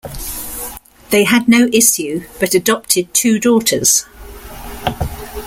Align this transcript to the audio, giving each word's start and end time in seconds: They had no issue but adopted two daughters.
They 1.11 1.25
had 1.25 1.47
no 1.47 1.69
issue 1.71 2.23
but 2.39 2.55
adopted 2.55 3.13
two 3.13 3.37
daughters. 3.37 4.07